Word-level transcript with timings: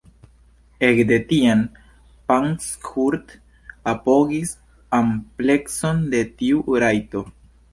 Ekde 0.85 1.17
tiam, 1.31 1.59
Pankhurst 2.31 3.35
apogis 3.93 4.55
amplekson 5.01 6.05
de 6.15 6.27
tiu 6.41 6.65
rajto. 6.87 7.25